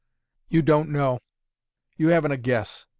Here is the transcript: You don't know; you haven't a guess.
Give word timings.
You 0.49 0.63
don't 0.63 0.89
know; 0.89 1.19
you 1.95 2.07
haven't 2.07 2.31
a 2.31 2.37
guess. 2.37 2.87